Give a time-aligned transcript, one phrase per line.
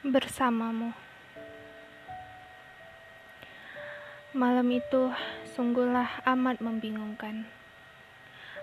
[0.00, 0.96] bersamamu.
[4.32, 5.12] Malam itu
[5.52, 7.44] sungguhlah amat membingungkan.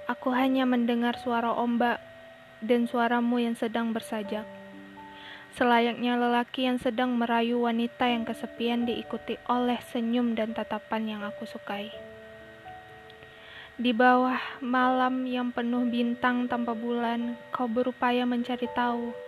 [0.09, 2.01] Aku hanya mendengar suara ombak
[2.65, 4.49] dan suaramu yang sedang bersajak.
[5.53, 11.45] Selayaknya lelaki yang sedang merayu wanita yang kesepian diikuti oleh senyum dan tatapan yang aku
[11.45, 11.93] sukai.
[13.77, 19.26] Di bawah malam yang penuh bintang tanpa bulan, kau berupaya mencari tahu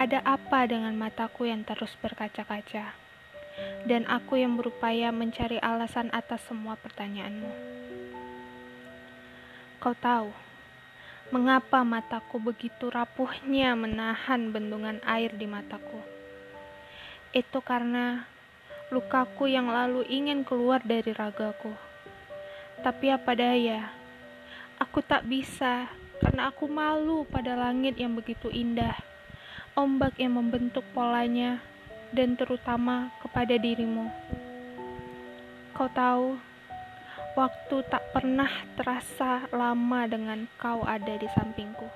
[0.00, 2.96] ada apa dengan mataku yang terus berkaca-kaca?
[3.84, 7.52] Dan aku yang berupaya mencari alasan atas semua pertanyaanmu.
[9.76, 10.32] Kau tahu,
[11.28, 16.00] mengapa mataku begitu rapuhnya menahan bendungan air di mataku?
[17.36, 18.24] Itu karena
[18.88, 21.76] lukaku yang lalu ingin keluar dari ragaku.
[22.80, 23.92] Tapi apa daya,
[24.80, 25.92] aku tak bisa
[26.24, 29.10] karena aku malu pada langit yang begitu indah
[29.78, 31.62] ombak yang membentuk polanya,
[32.10, 34.10] dan terutama kepada dirimu.
[35.74, 36.38] Kau tahu,
[37.38, 41.86] waktu tak pernah terasa lama dengan kau ada di sampingku.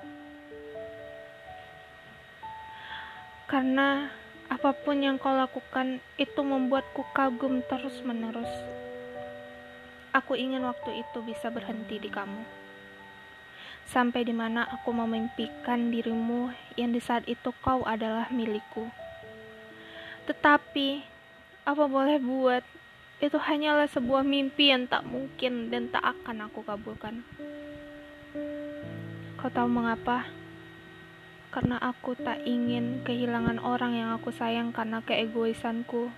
[3.45, 4.09] Karena
[4.49, 8.49] apa pun yang kau lakukan itu membuatku kagum terus-menerus.
[10.15, 12.64] Aku ingin waktu itu bisa berhenti di kamu
[13.85, 18.89] sampai di mana aku memimpikan dirimu yang di saat itu kau adalah milikku.
[20.25, 21.05] Tetapi,
[21.69, 22.65] apa boleh buat,
[23.21, 27.21] itu hanyalah sebuah mimpi yang tak mungkin dan tak akan aku kabulkan.
[29.39, 30.25] Kau tahu mengapa?
[31.53, 36.11] Karena aku tak ingin kehilangan orang yang aku sayang karena keegoisanku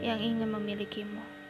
[0.00, 1.41] yang ingin memilikimu.